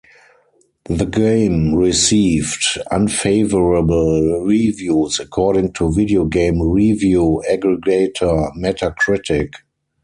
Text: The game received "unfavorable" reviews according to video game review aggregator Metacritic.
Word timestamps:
The 0.89 1.05
game 1.05 1.75
received 1.75 2.79
"unfavorable" 2.89 4.43
reviews 4.47 5.19
according 5.19 5.73
to 5.73 5.93
video 5.93 6.25
game 6.25 6.59
review 6.59 7.43
aggregator 7.47 8.51
Metacritic. 8.57 9.53